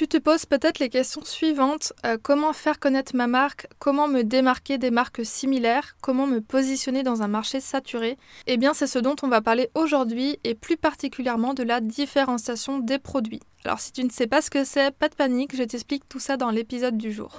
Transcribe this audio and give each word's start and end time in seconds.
Tu 0.00 0.08
te 0.08 0.16
poses 0.16 0.46
peut-être 0.46 0.78
les 0.78 0.88
questions 0.88 1.20
suivantes. 1.22 1.92
Euh, 2.06 2.16
comment 2.22 2.54
faire 2.54 2.80
connaître 2.80 3.14
ma 3.14 3.26
marque 3.26 3.66
Comment 3.78 4.08
me 4.08 4.22
démarquer 4.22 4.78
des 4.78 4.90
marques 4.90 5.26
similaires 5.26 5.94
Comment 6.00 6.26
me 6.26 6.40
positionner 6.40 7.02
dans 7.02 7.20
un 7.20 7.28
marché 7.28 7.60
saturé 7.60 8.16
Eh 8.46 8.56
bien, 8.56 8.72
c'est 8.72 8.86
ce 8.86 8.98
dont 8.98 9.16
on 9.22 9.28
va 9.28 9.42
parler 9.42 9.68
aujourd'hui 9.74 10.38
et 10.42 10.54
plus 10.54 10.78
particulièrement 10.78 11.52
de 11.52 11.64
la 11.64 11.82
différenciation 11.82 12.78
des 12.78 12.98
produits. 12.98 13.42
Alors, 13.66 13.78
si 13.78 13.92
tu 13.92 14.02
ne 14.02 14.08
sais 14.08 14.26
pas 14.26 14.40
ce 14.40 14.48
que 14.48 14.64
c'est, 14.64 14.90
pas 14.90 15.10
de 15.10 15.14
panique, 15.14 15.54
je 15.54 15.64
t'explique 15.64 16.08
tout 16.08 16.18
ça 16.18 16.38
dans 16.38 16.48
l'épisode 16.48 16.96
du 16.96 17.12
jour. 17.12 17.38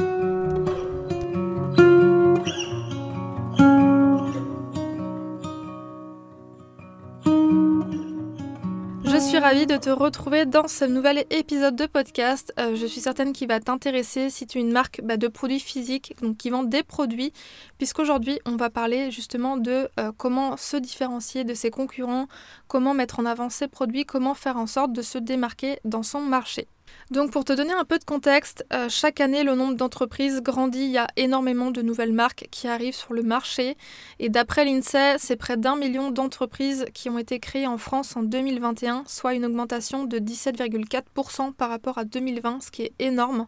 Ravie 9.41 9.65
de 9.65 9.75
te 9.75 9.89
retrouver 9.89 10.45
dans 10.45 10.67
ce 10.67 10.85
nouvel 10.85 11.25
épisode 11.31 11.75
de 11.75 11.87
podcast. 11.87 12.53
Euh, 12.59 12.75
je 12.75 12.85
suis 12.85 13.01
certaine 13.01 13.33
qu'il 13.33 13.47
va 13.47 13.59
t'intéresser 13.59 14.29
si 14.29 14.45
tu 14.45 14.59
es 14.59 14.61
une 14.61 14.71
marque 14.71 15.01
bah, 15.03 15.17
de 15.17 15.27
produits 15.27 15.59
physiques, 15.59 16.15
donc 16.21 16.37
qui 16.37 16.51
vend 16.51 16.61
des 16.61 16.83
produits, 16.83 17.33
puisqu'aujourd'hui 17.79 18.39
on 18.45 18.55
va 18.55 18.69
parler 18.69 19.09
justement 19.09 19.57
de 19.57 19.89
euh, 19.99 20.11
comment 20.15 20.57
se 20.57 20.77
différencier 20.77 21.43
de 21.43 21.55
ses 21.55 21.71
concurrents, 21.71 22.27
comment 22.67 22.93
mettre 22.93 23.19
en 23.19 23.25
avant 23.25 23.49
ses 23.49 23.67
produits, 23.67 24.05
comment 24.05 24.35
faire 24.35 24.57
en 24.57 24.67
sorte 24.67 24.93
de 24.93 25.01
se 25.01 25.17
démarquer 25.17 25.79
dans 25.85 26.03
son 26.03 26.21
marché. 26.21 26.67
Donc 27.11 27.31
pour 27.31 27.43
te 27.43 27.51
donner 27.51 27.73
un 27.73 27.83
peu 27.83 27.99
de 27.99 28.05
contexte, 28.05 28.65
euh, 28.71 28.87
chaque 28.87 29.19
année 29.19 29.43
le 29.43 29.53
nombre 29.53 29.75
d'entreprises 29.75 30.41
grandit, 30.41 30.85
il 30.85 30.91
y 30.91 30.97
a 30.97 31.07
énormément 31.17 31.69
de 31.69 31.81
nouvelles 31.81 32.13
marques 32.13 32.47
qui 32.51 32.67
arrivent 32.69 32.95
sur 32.95 33.13
le 33.13 33.21
marché 33.21 33.75
et 34.19 34.29
d'après 34.29 34.63
l'INSEE, 34.63 35.17
c'est 35.17 35.35
près 35.35 35.57
d'un 35.57 35.75
million 35.75 36.09
d'entreprises 36.11 36.85
qui 36.93 37.09
ont 37.09 37.17
été 37.17 37.39
créées 37.39 37.67
en 37.67 37.77
France 37.77 38.15
en 38.15 38.23
2021, 38.23 39.03
soit 39.07 39.33
une 39.33 39.45
augmentation 39.45 40.05
de 40.05 40.19
17,4% 40.19 41.51
par 41.53 41.69
rapport 41.69 41.97
à 41.97 42.05
2020, 42.05 42.61
ce 42.61 42.71
qui 42.71 42.83
est 42.83 42.93
énorme. 42.99 43.47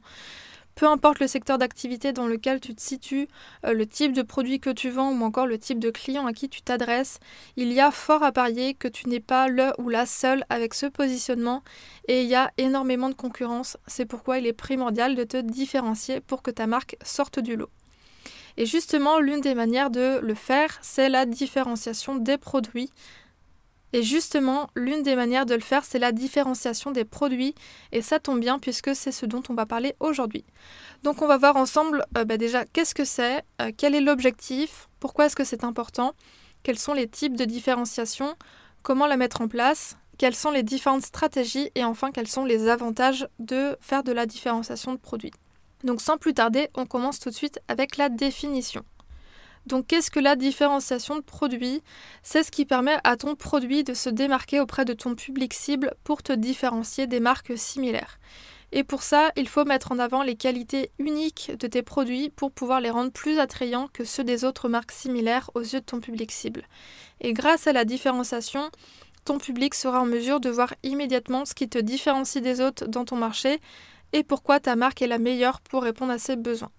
Peu 0.75 0.87
importe 0.87 1.19
le 1.19 1.27
secteur 1.27 1.57
d'activité 1.57 2.13
dans 2.13 2.27
lequel 2.27 2.59
tu 2.59 2.73
te 2.73 2.81
situes, 2.81 3.27
euh, 3.65 3.73
le 3.73 3.85
type 3.85 4.13
de 4.13 4.21
produit 4.21 4.59
que 4.59 4.71
tu 4.71 4.89
vends 4.89 5.11
ou 5.11 5.23
encore 5.23 5.45
le 5.45 5.57
type 5.57 5.79
de 5.79 5.91
client 5.91 6.25
à 6.25 6.33
qui 6.33 6.49
tu 6.49 6.61
t'adresses, 6.61 7.19
il 7.57 7.71
y 7.71 7.79
a 7.79 7.91
fort 7.91 8.23
à 8.23 8.31
parier 8.31 8.73
que 8.73 8.87
tu 8.87 9.07
n'es 9.07 9.19
pas 9.19 9.47
le 9.47 9.71
ou 9.77 9.89
la 9.89 10.05
seule 10.05 10.43
avec 10.49 10.73
ce 10.73 10.85
positionnement 10.85 11.63
et 12.07 12.23
il 12.23 12.27
y 12.27 12.35
a 12.35 12.51
énormément 12.57 13.09
de 13.09 13.15
concurrence. 13.15 13.77
C'est 13.87 14.05
pourquoi 14.05 14.39
il 14.39 14.47
est 14.47 14.53
primordial 14.53 15.15
de 15.15 15.23
te 15.23 15.37
différencier 15.37 16.21
pour 16.21 16.41
que 16.41 16.51
ta 16.51 16.67
marque 16.67 16.97
sorte 17.03 17.39
du 17.39 17.55
lot. 17.55 17.69
Et 18.57 18.65
justement, 18.65 19.19
l'une 19.19 19.41
des 19.41 19.55
manières 19.55 19.89
de 19.89 20.19
le 20.21 20.35
faire, 20.35 20.77
c'est 20.81 21.09
la 21.09 21.25
différenciation 21.25 22.15
des 22.15 22.37
produits 22.37 22.91
et 23.93 24.01
justement, 24.01 24.69
l'une 24.75 25.03
des 25.03 25.15
manières 25.15 25.45
de 25.45 25.53
le 25.53 25.61
faire, 25.61 25.85
c'est 25.85 25.99
la 25.99 26.11
différenciation 26.11 26.89
des 26.89 27.05
produits. 27.05 27.53
Et 27.91 28.01
ça 28.01 28.19
tombe 28.19 28.39
bien 28.39 28.57
puisque 28.57 28.95
c'est 28.95 29.11
ce 29.11 29.27
dont 29.27 29.43
on 29.49 29.53
va 29.53 29.67
parler 29.67 29.95
aujourd'hui. 29.99 30.43
Donc 31.03 31.21
on 31.21 31.27
va 31.27 31.37
voir 31.37 31.55
ensemble 31.55 32.03
euh, 32.17 32.25
bah, 32.25 32.37
déjà 32.37 32.65
qu'est-ce 32.65 32.95
que 32.95 33.05
c'est, 33.05 33.43
euh, 33.61 33.71
quel 33.77 33.93
est 33.93 34.01
l'objectif, 34.01 34.89
pourquoi 34.99 35.27
est-ce 35.27 35.35
que 35.35 35.43
c'est 35.43 35.63
important, 35.63 36.13
quels 36.63 36.79
sont 36.79 36.93
les 36.93 37.07
types 37.07 37.37
de 37.37 37.45
différenciation, 37.45 38.35
comment 38.81 39.05
la 39.05 39.15
mettre 39.15 39.41
en 39.41 39.47
place, 39.47 39.95
quelles 40.17 40.35
sont 40.35 40.51
les 40.51 40.63
différentes 40.63 41.03
stratégies 41.03 41.69
et 41.75 41.83
enfin 41.83 42.11
quels 42.11 42.27
sont 42.27 42.45
les 42.45 42.69
avantages 42.69 43.27
de 43.37 43.77
faire 43.79 44.03
de 44.03 44.11
la 44.11 44.25
différenciation 44.25 44.93
de 44.93 44.97
produits. 44.97 45.33
Donc 45.83 46.01
sans 46.01 46.17
plus 46.17 46.33
tarder, 46.33 46.69
on 46.73 46.85
commence 46.85 47.19
tout 47.19 47.29
de 47.29 47.35
suite 47.35 47.59
avec 47.67 47.97
la 47.97 48.09
définition. 48.09 48.83
Donc 49.65 49.87
qu'est-ce 49.87 50.11
que 50.11 50.19
la 50.19 50.35
différenciation 50.35 51.15
de 51.15 51.21
produit? 51.21 51.81
C'est 52.21 52.43
ce 52.43 52.51
qui 52.51 52.65
permet 52.65 52.97
à 53.03 53.15
ton 53.15 53.35
produit 53.35 53.83
de 53.83 53.93
se 53.93 54.09
démarquer 54.09 54.59
auprès 54.59 54.85
de 54.85 54.93
ton 54.93 55.15
public 55.15 55.53
cible 55.53 55.93
pour 56.03 56.21
te 56.21 56.33
différencier 56.33 57.07
des 57.07 57.19
marques 57.19 57.57
similaires. 57.57 58.19
Et 58.75 58.83
pour 58.83 59.03
ça, 59.03 59.29
il 59.35 59.47
faut 59.47 59.65
mettre 59.65 59.91
en 59.91 59.99
avant 59.99 60.23
les 60.23 60.35
qualités 60.35 60.89
uniques 60.97 61.51
de 61.59 61.67
tes 61.67 61.83
produits 61.83 62.31
pour 62.31 62.51
pouvoir 62.51 62.81
les 62.81 62.89
rendre 62.89 63.11
plus 63.11 63.37
attrayants 63.37 63.87
que 63.93 64.03
ceux 64.03 64.23
des 64.23 64.45
autres 64.45 64.67
marques 64.67 64.91
similaires 64.91 65.51
aux 65.53 65.61
yeux 65.61 65.79
de 65.79 65.85
ton 65.85 65.99
public 65.99 66.31
cible. 66.31 66.63
Et 67.21 67.33
grâce 67.33 67.67
à 67.67 67.73
la 67.73 67.85
différenciation, 67.85 68.71
ton 69.25 69.37
public 69.37 69.75
sera 69.75 70.01
en 70.01 70.05
mesure 70.05 70.39
de 70.39 70.49
voir 70.49 70.73
immédiatement 70.81 71.45
ce 71.45 71.53
qui 71.53 71.69
te 71.69 71.77
différencie 71.77 72.43
des 72.43 72.61
autres 72.61 72.87
dans 72.87 73.05
ton 73.05 73.15
marché 73.15 73.61
et 74.11 74.23
pourquoi 74.23 74.59
ta 74.59 74.75
marque 74.75 75.01
est 75.03 75.07
la 75.07 75.19
meilleure 75.19 75.61
pour 75.61 75.83
répondre 75.83 76.11
à 76.11 76.17
ses 76.17 76.35
besoins. 76.35 76.71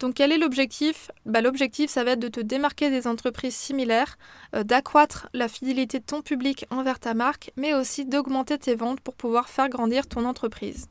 Donc 0.00 0.14
quel 0.14 0.32
est 0.32 0.38
l'objectif? 0.38 1.10
Bah, 1.26 1.42
L'objectif, 1.42 1.90
ça 1.90 2.04
va 2.04 2.12
être 2.12 2.20
de 2.20 2.28
te 2.28 2.40
démarquer 2.40 2.90
des 2.90 3.06
entreprises 3.06 3.54
similaires, 3.54 4.16
euh, 4.56 4.64
d'accroître 4.64 5.28
la 5.34 5.46
fidélité 5.46 6.00
de 6.00 6.04
ton 6.04 6.22
public 6.22 6.64
envers 6.70 6.98
ta 6.98 7.12
marque, 7.12 7.52
mais 7.56 7.74
aussi 7.74 8.06
d'augmenter 8.06 8.58
tes 8.58 8.74
ventes 8.74 9.00
pour 9.00 9.14
pouvoir 9.14 9.50
faire 9.50 9.68
grandir 9.68 10.06
ton 10.06 10.24
entreprise. 10.24 10.88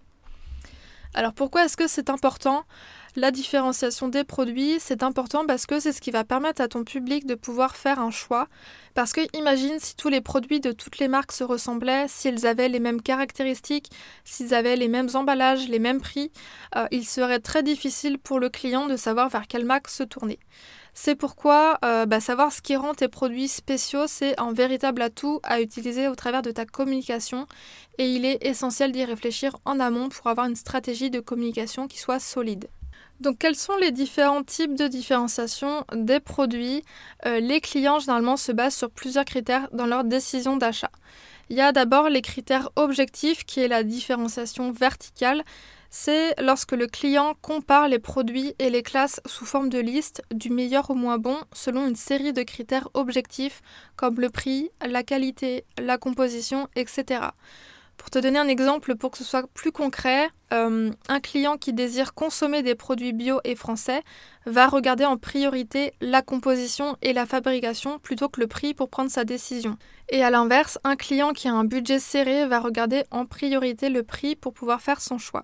Alors 1.15 1.33
pourquoi 1.33 1.65
est-ce 1.65 1.75
que 1.75 1.87
c'est 1.87 2.11
important? 2.11 2.65
La 3.15 3.31
différenciation 3.31 4.07
des 4.07 4.23
produits, 4.23 4.77
c'est 4.79 5.03
important 5.03 5.45
parce 5.45 5.65
que 5.65 5.79
c'est 5.79 5.91
ce 5.91 6.01
qui 6.01 6.11
va 6.11 6.23
permettre 6.23 6.61
à 6.61 6.67
ton 6.67 6.83
public 6.83 7.25
de 7.25 7.35
pouvoir 7.35 7.75
faire 7.75 7.99
un 7.99 8.11
choix. 8.11 8.47
Parce 8.93 9.13
que 9.13 9.21
imagine 9.37 9.79
si 9.79 9.95
tous 9.95 10.09
les 10.09 10.21
produits 10.21 10.59
de 10.59 10.71
toutes 10.71 10.99
les 10.99 11.07
marques 11.07 11.31
se 11.31 11.43
ressemblaient, 11.43 12.07
s'ils 12.07 12.45
avaient 12.45 12.69
les 12.69 12.79
mêmes 12.79 13.01
caractéristiques, 13.01 13.89
s'ils 14.23 14.53
avaient 14.53 14.75
les 14.75 14.87
mêmes 14.87 15.09
emballages, 15.13 15.67
les 15.69 15.79
mêmes 15.79 16.01
prix, 16.01 16.31
euh, 16.75 16.85
il 16.91 17.05
serait 17.05 17.39
très 17.39 17.63
difficile 17.63 18.19
pour 18.19 18.39
le 18.39 18.49
client 18.49 18.87
de 18.87 18.97
savoir 18.97 19.29
vers 19.29 19.47
quelle 19.47 19.65
marque 19.65 19.89
se 19.89 20.03
tourner. 20.03 20.39
C'est 20.93 21.15
pourquoi 21.15 21.77
euh, 21.85 22.05
bah, 22.05 22.19
savoir 22.19 22.51
ce 22.51 22.61
qui 22.61 22.75
rend 22.75 22.93
tes 22.93 23.07
produits 23.07 23.47
spéciaux, 23.47 24.05
c'est 24.07 24.39
un 24.39 24.51
véritable 24.51 25.01
atout 25.01 25.39
à 25.43 25.61
utiliser 25.61 26.07
au 26.07 26.15
travers 26.15 26.41
de 26.41 26.51
ta 26.51 26.65
communication 26.65 27.47
et 27.97 28.09
il 28.09 28.25
est 28.25 28.45
essentiel 28.45 28.91
d'y 28.91 29.05
réfléchir 29.05 29.55
en 29.65 29.79
amont 29.79 30.09
pour 30.09 30.27
avoir 30.27 30.47
une 30.47 30.55
stratégie 30.55 31.09
de 31.09 31.19
communication 31.19 31.87
qui 31.87 31.99
soit 31.99 32.19
solide. 32.19 32.69
Donc 33.19 33.39
quels 33.39 33.55
sont 33.55 33.75
les 33.75 33.91
différents 33.91 34.43
types 34.43 34.75
de 34.75 34.87
différenciation 34.87 35.83
des 35.93 36.21
produits? 36.21 36.83
Euh, 37.25 37.39
Les 37.41 37.59
clients 37.59 37.99
généralement 37.99 38.37
se 38.37 38.53
basent 38.53 38.75
sur 38.75 38.89
plusieurs 38.89 39.25
critères 39.25 39.67
dans 39.73 39.85
leur 39.85 40.05
décision 40.05 40.55
d'achat. 40.55 40.91
Il 41.49 41.57
y 41.57 41.61
a 41.61 41.73
d'abord 41.73 42.09
les 42.09 42.21
critères 42.21 42.69
objectifs 42.77 43.43
qui 43.43 43.59
est 43.59 43.67
la 43.67 43.83
différenciation 43.83 44.71
verticale. 44.71 45.43
C'est 45.89 46.35
lorsque 46.39 46.71
le 46.73 46.87
client 46.87 47.33
compare 47.41 47.89
les 47.89 47.99
produits 47.99 48.53
et 48.59 48.69
les 48.69 48.83
classes 48.83 49.19
sous 49.25 49.45
forme 49.45 49.69
de 49.69 49.79
liste 49.79 50.21
du 50.31 50.51
meilleur 50.51 50.89
au 50.91 50.93
moins 50.93 51.17
bon 51.17 51.37
selon 51.51 51.87
une 51.87 51.95
série 51.95 52.31
de 52.31 52.43
critères 52.43 52.87
objectifs 52.93 53.61
comme 53.95 54.19
le 54.19 54.29
prix, 54.29 54.69
la 54.87 55.03
qualité, 55.03 55.65
la 55.77 55.97
composition, 55.97 56.67
etc. 56.75 57.21
Pour 57.99 58.09
te 58.09 58.17
donner 58.17 58.39
un 58.39 58.47
exemple, 58.47 58.95
pour 58.95 59.11
que 59.11 59.17
ce 59.17 59.25
soit 59.25 59.45
plus 59.53 59.73
concret, 59.73 60.29
euh, 60.53 60.89
un 61.09 61.19
client 61.19 61.57
qui 61.57 61.73
désire 61.73 62.13
consommer 62.13 62.63
des 62.63 62.73
produits 62.73 63.11
bio 63.11 63.41
et 63.43 63.55
français 63.55 64.03
va 64.45 64.67
regarder 64.67 65.03
en 65.03 65.17
priorité 65.17 65.93
la 65.99 66.21
composition 66.21 66.95
et 67.01 67.11
la 67.11 67.25
fabrication 67.25 67.99
plutôt 67.99 68.29
que 68.29 68.39
le 68.39 68.47
prix 68.47 68.73
pour 68.73 68.89
prendre 68.89 69.11
sa 69.11 69.25
décision. 69.25 69.77
Et 70.07 70.23
à 70.23 70.31
l'inverse, 70.31 70.79
un 70.85 70.95
client 70.95 71.33
qui 71.33 71.49
a 71.49 71.53
un 71.53 71.65
budget 71.65 71.99
serré 71.99 72.47
va 72.47 72.61
regarder 72.61 73.03
en 73.11 73.25
priorité 73.25 73.89
le 73.89 74.01
prix 74.01 74.37
pour 74.37 74.53
pouvoir 74.53 74.81
faire 74.81 75.01
son 75.01 75.17
choix. 75.17 75.43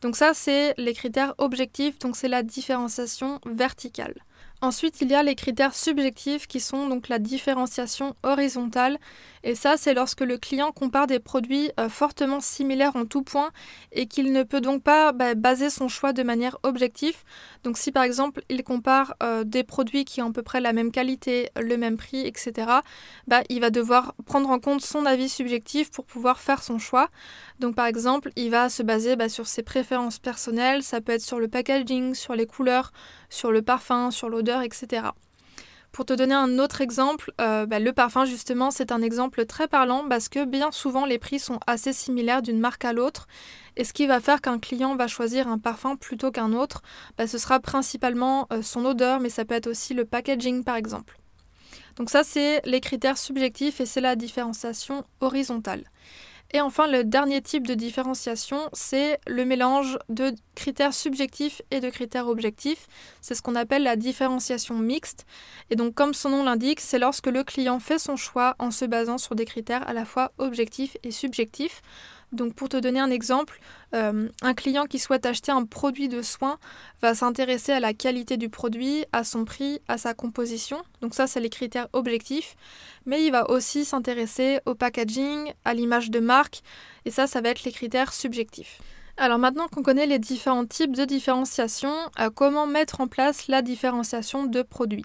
Donc 0.00 0.14
ça, 0.14 0.34
c'est 0.34 0.74
les 0.78 0.94
critères 0.94 1.34
objectifs, 1.38 1.98
donc 1.98 2.16
c'est 2.16 2.28
la 2.28 2.44
différenciation 2.44 3.40
verticale. 3.44 4.14
Ensuite, 4.60 5.00
il 5.00 5.10
y 5.10 5.14
a 5.14 5.22
les 5.22 5.36
critères 5.36 5.74
subjectifs 5.74 6.48
qui 6.48 6.58
sont 6.58 6.88
donc 6.88 7.08
la 7.08 7.20
différenciation 7.20 8.16
horizontale. 8.24 8.98
Et 9.48 9.54
ça, 9.54 9.78
c'est 9.78 9.94
lorsque 9.94 10.20
le 10.20 10.36
client 10.36 10.72
compare 10.72 11.06
des 11.06 11.20
produits 11.20 11.70
euh, 11.80 11.88
fortement 11.88 12.38
similaires 12.38 12.96
en 12.96 13.06
tout 13.06 13.22
point 13.22 13.48
et 13.92 14.04
qu'il 14.04 14.30
ne 14.30 14.42
peut 14.42 14.60
donc 14.60 14.82
pas 14.82 15.12
bah, 15.12 15.34
baser 15.34 15.70
son 15.70 15.88
choix 15.88 16.12
de 16.12 16.22
manière 16.22 16.58
objective. 16.64 17.16
Donc 17.64 17.78
si 17.78 17.90
par 17.90 18.02
exemple 18.02 18.42
il 18.50 18.62
compare 18.62 19.14
euh, 19.22 19.44
des 19.44 19.64
produits 19.64 20.04
qui 20.04 20.20
ont 20.20 20.28
à 20.28 20.32
peu 20.32 20.42
près 20.42 20.60
la 20.60 20.74
même 20.74 20.92
qualité, 20.92 21.48
le 21.58 21.78
même 21.78 21.96
prix, 21.96 22.26
etc., 22.26 22.52
bah, 23.26 23.40
il 23.48 23.62
va 23.62 23.70
devoir 23.70 24.14
prendre 24.26 24.50
en 24.50 24.58
compte 24.58 24.82
son 24.82 25.06
avis 25.06 25.30
subjectif 25.30 25.90
pour 25.90 26.04
pouvoir 26.04 26.40
faire 26.40 26.62
son 26.62 26.78
choix. 26.78 27.08
Donc 27.58 27.74
par 27.74 27.86
exemple, 27.86 28.32
il 28.36 28.50
va 28.50 28.68
se 28.68 28.82
baser 28.82 29.16
bah, 29.16 29.30
sur 29.30 29.46
ses 29.46 29.62
préférences 29.62 30.18
personnelles, 30.18 30.82
ça 30.82 31.00
peut 31.00 31.12
être 31.12 31.22
sur 31.22 31.38
le 31.38 31.48
packaging, 31.48 32.12
sur 32.12 32.34
les 32.34 32.44
couleurs, 32.44 32.92
sur 33.30 33.50
le 33.50 33.62
parfum, 33.62 34.10
sur 34.10 34.28
l'odeur, 34.28 34.60
etc. 34.60 35.04
Pour 35.92 36.04
te 36.04 36.12
donner 36.12 36.34
un 36.34 36.58
autre 36.58 36.80
exemple, 36.80 37.32
euh, 37.40 37.66
bah, 37.66 37.80
le 37.80 37.92
parfum 37.92 38.24
justement 38.24 38.70
c'est 38.70 38.92
un 38.92 39.02
exemple 39.02 39.46
très 39.46 39.68
parlant 39.68 40.06
parce 40.08 40.28
que 40.28 40.44
bien 40.44 40.70
souvent 40.70 41.06
les 41.06 41.18
prix 41.18 41.38
sont 41.38 41.58
assez 41.66 41.92
similaires 41.92 42.42
d'une 42.42 42.60
marque 42.60 42.84
à 42.84 42.92
l'autre 42.92 43.26
et 43.76 43.84
ce 43.84 43.92
qui 43.92 44.06
va 44.06 44.20
faire 44.20 44.40
qu'un 44.40 44.58
client 44.58 44.96
va 44.96 45.08
choisir 45.08 45.48
un 45.48 45.58
parfum 45.58 45.96
plutôt 45.96 46.30
qu'un 46.30 46.52
autre, 46.52 46.82
bah, 47.16 47.26
ce 47.26 47.38
sera 47.38 47.58
principalement 47.58 48.46
euh, 48.52 48.62
son 48.62 48.84
odeur 48.84 49.18
mais 49.18 49.30
ça 49.30 49.44
peut 49.44 49.54
être 49.54 49.66
aussi 49.66 49.94
le 49.94 50.04
packaging 50.04 50.62
par 50.62 50.76
exemple. 50.76 51.18
Donc 51.96 52.10
ça 52.10 52.22
c'est 52.22 52.60
les 52.64 52.80
critères 52.80 53.18
subjectifs 53.18 53.80
et 53.80 53.86
c'est 53.86 54.00
la 54.00 54.14
différenciation 54.14 55.04
horizontale. 55.20 55.84
Et 56.54 56.62
enfin, 56.62 56.86
le 56.86 57.04
dernier 57.04 57.42
type 57.42 57.66
de 57.66 57.74
différenciation, 57.74 58.70
c'est 58.72 59.20
le 59.26 59.44
mélange 59.44 59.98
de 60.08 60.32
critères 60.54 60.94
subjectifs 60.94 61.60
et 61.70 61.80
de 61.80 61.90
critères 61.90 62.26
objectifs. 62.26 62.86
C'est 63.20 63.34
ce 63.34 63.42
qu'on 63.42 63.54
appelle 63.54 63.82
la 63.82 63.96
différenciation 63.96 64.78
mixte. 64.78 65.26
Et 65.68 65.76
donc, 65.76 65.94
comme 65.94 66.14
son 66.14 66.30
nom 66.30 66.44
l'indique, 66.44 66.80
c'est 66.80 66.98
lorsque 66.98 67.26
le 67.26 67.44
client 67.44 67.80
fait 67.80 67.98
son 67.98 68.16
choix 68.16 68.56
en 68.58 68.70
se 68.70 68.86
basant 68.86 69.18
sur 69.18 69.34
des 69.34 69.44
critères 69.44 69.86
à 69.86 69.92
la 69.92 70.06
fois 70.06 70.32
objectifs 70.38 70.96
et 71.02 71.10
subjectifs. 71.10 71.82
Donc 72.32 72.54
pour 72.54 72.68
te 72.68 72.76
donner 72.76 73.00
un 73.00 73.10
exemple, 73.10 73.58
euh, 73.94 74.28
un 74.42 74.54
client 74.54 74.84
qui 74.84 74.98
souhaite 74.98 75.24
acheter 75.24 75.50
un 75.50 75.64
produit 75.64 76.08
de 76.08 76.20
soin 76.20 76.58
va 77.00 77.14
s'intéresser 77.14 77.72
à 77.72 77.80
la 77.80 77.94
qualité 77.94 78.36
du 78.36 78.50
produit, 78.50 79.04
à 79.12 79.24
son 79.24 79.44
prix, 79.44 79.80
à 79.88 79.96
sa 79.96 80.12
composition. 80.12 80.82
Donc 81.00 81.14
ça, 81.14 81.26
c'est 81.26 81.40
les 81.40 81.48
critères 81.48 81.88
objectifs. 81.92 82.54
Mais 83.06 83.24
il 83.24 83.30
va 83.30 83.50
aussi 83.50 83.84
s'intéresser 83.84 84.60
au 84.66 84.74
packaging, 84.74 85.52
à 85.64 85.72
l'image 85.72 86.10
de 86.10 86.20
marque. 86.20 86.62
Et 87.06 87.10
ça, 87.10 87.26
ça 87.26 87.40
va 87.40 87.48
être 87.48 87.64
les 87.64 87.72
critères 87.72 88.12
subjectifs. 88.12 88.80
Alors 89.16 89.38
maintenant 89.38 89.66
qu'on 89.66 89.82
connaît 89.82 90.06
les 90.06 90.20
différents 90.20 90.66
types 90.66 90.94
de 90.94 91.04
différenciation, 91.04 91.92
euh, 92.20 92.30
comment 92.32 92.66
mettre 92.68 93.00
en 93.00 93.08
place 93.08 93.48
la 93.48 93.62
différenciation 93.62 94.44
de 94.44 94.62
produits? 94.62 95.04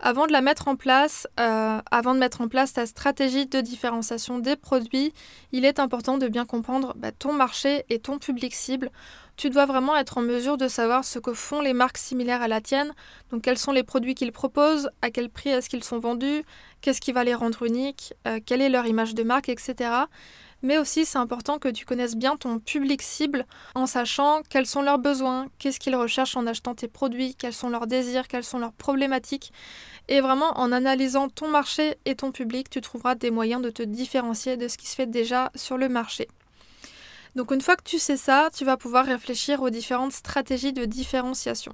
Avant 0.00 0.26
de 0.26 0.32
la 0.32 0.40
mettre 0.40 0.68
en 0.68 0.76
place, 0.76 1.26
euh, 1.40 1.80
avant 1.90 2.14
de 2.14 2.20
mettre 2.20 2.40
en 2.40 2.48
place 2.48 2.72
ta 2.72 2.86
stratégie 2.86 3.46
de 3.46 3.60
différenciation 3.60 4.38
des 4.38 4.56
produits, 4.56 5.12
il 5.52 5.64
est 5.64 5.80
important 5.80 6.18
de 6.18 6.28
bien 6.28 6.44
comprendre 6.44 6.94
bah, 6.96 7.12
ton 7.12 7.32
marché 7.32 7.84
et 7.88 7.98
ton 7.98 8.18
public 8.18 8.54
cible. 8.54 8.90
Tu 9.36 9.50
dois 9.50 9.66
vraiment 9.66 9.96
être 9.96 10.18
en 10.18 10.22
mesure 10.22 10.56
de 10.56 10.66
savoir 10.68 11.04
ce 11.04 11.18
que 11.18 11.32
font 11.32 11.60
les 11.60 11.72
marques 11.72 11.98
similaires 11.98 12.42
à 12.42 12.48
la 12.48 12.60
tienne, 12.60 12.92
donc 13.30 13.42
quels 13.42 13.58
sont 13.58 13.72
les 13.72 13.84
produits 13.84 14.14
qu'ils 14.14 14.32
proposent, 14.32 14.90
à 15.02 15.10
quel 15.10 15.30
prix 15.30 15.50
est-ce 15.50 15.68
qu'ils 15.68 15.84
sont 15.84 15.98
vendus, 15.98 16.42
qu'est-ce 16.80 17.00
qui 17.00 17.12
va 17.12 17.22
les 17.22 17.34
rendre 17.34 17.64
uniques, 17.64 18.14
euh, 18.26 18.40
quelle 18.44 18.62
est 18.62 18.68
leur 18.68 18.86
image 18.86 19.14
de 19.14 19.22
marque, 19.22 19.48
etc 19.48 19.90
mais 20.62 20.78
aussi 20.78 21.04
c'est 21.04 21.18
important 21.18 21.58
que 21.58 21.68
tu 21.68 21.84
connaisses 21.84 22.16
bien 22.16 22.36
ton 22.36 22.58
public 22.58 23.02
cible 23.02 23.46
en 23.74 23.86
sachant 23.86 24.42
quels 24.48 24.66
sont 24.66 24.82
leurs 24.82 24.98
besoins, 24.98 25.46
qu'est-ce 25.58 25.80
qu'ils 25.80 25.96
recherchent 25.96 26.36
en 26.36 26.46
achetant 26.46 26.74
tes 26.74 26.88
produits, 26.88 27.34
quels 27.34 27.52
sont 27.52 27.70
leurs 27.70 27.86
désirs, 27.86 28.28
quelles 28.28 28.44
sont 28.44 28.58
leurs 28.58 28.72
problématiques. 28.72 29.52
Et 30.08 30.20
vraiment 30.20 30.58
en 30.58 30.72
analysant 30.72 31.28
ton 31.28 31.48
marché 31.48 31.96
et 32.04 32.14
ton 32.14 32.32
public, 32.32 32.70
tu 32.70 32.80
trouveras 32.80 33.14
des 33.14 33.30
moyens 33.30 33.62
de 33.62 33.70
te 33.70 33.82
différencier 33.82 34.56
de 34.56 34.68
ce 34.68 34.78
qui 34.78 34.86
se 34.86 34.94
fait 34.94 35.06
déjà 35.06 35.50
sur 35.54 35.76
le 35.76 35.88
marché. 35.88 36.28
Donc 37.34 37.52
une 37.52 37.60
fois 37.60 37.76
que 37.76 37.84
tu 37.84 37.98
sais 37.98 38.16
ça, 38.16 38.48
tu 38.52 38.64
vas 38.64 38.76
pouvoir 38.76 39.04
réfléchir 39.04 39.62
aux 39.62 39.70
différentes 39.70 40.12
stratégies 40.12 40.72
de 40.72 40.84
différenciation. 40.84 41.72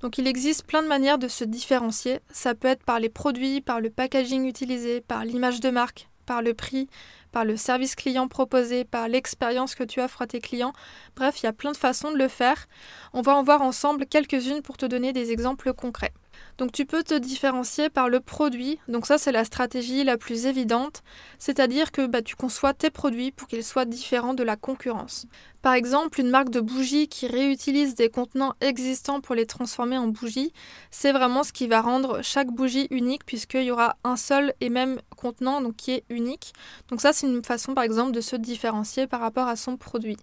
Donc 0.00 0.16
il 0.16 0.26
existe 0.26 0.64
plein 0.64 0.82
de 0.82 0.88
manières 0.88 1.18
de 1.18 1.28
se 1.28 1.44
différencier. 1.44 2.20
Ça 2.30 2.54
peut 2.54 2.68
être 2.68 2.84
par 2.84 3.00
les 3.00 3.08
produits, 3.08 3.60
par 3.60 3.80
le 3.80 3.90
packaging 3.90 4.46
utilisé, 4.46 5.00
par 5.00 5.24
l'image 5.24 5.60
de 5.60 5.70
marque, 5.70 6.08
par 6.24 6.40
le 6.40 6.54
prix, 6.54 6.88
par 7.32 7.44
le 7.44 7.56
service 7.56 7.96
client 7.96 8.28
proposé, 8.28 8.84
par 8.84 9.08
l'expérience 9.08 9.74
que 9.74 9.84
tu 9.84 10.00
offres 10.00 10.22
à 10.22 10.26
tes 10.26 10.40
clients. 10.40 10.72
Bref, 11.16 11.42
il 11.42 11.46
y 11.46 11.48
a 11.48 11.52
plein 11.52 11.72
de 11.72 11.76
façons 11.76 12.12
de 12.12 12.18
le 12.18 12.28
faire. 12.28 12.68
On 13.12 13.22
va 13.22 13.34
en 13.34 13.42
voir 13.42 13.62
ensemble 13.62 14.06
quelques-unes 14.06 14.62
pour 14.62 14.76
te 14.76 14.86
donner 14.86 15.12
des 15.12 15.32
exemples 15.32 15.72
concrets. 15.72 16.12
Donc 16.58 16.72
tu 16.72 16.86
peux 16.86 17.02
te 17.02 17.14
différencier 17.14 17.90
par 17.90 18.08
le 18.08 18.20
produit. 18.20 18.78
Donc 18.88 19.06
ça 19.06 19.18
c'est 19.18 19.32
la 19.32 19.44
stratégie 19.44 20.04
la 20.04 20.16
plus 20.16 20.46
évidente, 20.46 21.02
c'est-à-dire 21.38 21.92
que 21.92 22.06
bah, 22.06 22.22
tu 22.22 22.36
conçois 22.36 22.74
tes 22.74 22.90
produits 22.90 23.32
pour 23.32 23.48
qu'ils 23.48 23.64
soient 23.64 23.84
différents 23.84 24.34
de 24.34 24.42
la 24.42 24.56
concurrence. 24.56 25.26
Par 25.62 25.74
exemple, 25.74 26.20
une 26.20 26.30
marque 26.30 26.50
de 26.50 26.60
bougies 26.60 27.08
qui 27.08 27.26
réutilise 27.26 27.94
des 27.94 28.08
contenants 28.08 28.54
existants 28.60 29.20
pour 29.20 29.34
les 29.34 29.46
transformer 29.46 29.96
en 29.96 30.08
bougies, 30.08 30.52
c'est 30.90 31.12
vraiment 31.12 31.44
ce 31.44 31.52
qui 31.52 31.68
va 31.68 31.80
rendre 31.80 32.20
chaque 32.22 32.48
bougie 32.48 32.88
unique 32.90 33.24
puisqu'il 33.24 33.62
y 33.62 33.70
aura 33.70 33.96
un 34.02 34.16
seul 34.16 34.54
et 34.60 34.70
même 34.70 35.00
contenant 35.16 35.70
qui 35.70 35.92
est 35.92 36.04
unique. 36.10 36.52
Donc 36.88 37.00
ça 37.00 37.12
c'est 37.12 37.26
une 37.26 37.44
façon 37.44 37.74
par 37.74 37.84
exemple 37.84 38.12
de 38.12 38.20
se 38.20 38.36
différencier 38.36 39.06
par 39.06 39.20
rapport 39.20 39.48
à 39.48 39.56
son 39.56 39.76
produit. 39.76 40.16